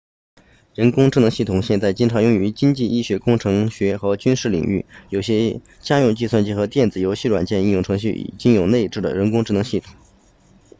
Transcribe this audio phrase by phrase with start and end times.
[0.73, 9.93] 人工智能系统现在经常用于经济医学工程学和军事领域有些家用计算机和电子游戏软件应用程序已经有内置的人工智能系统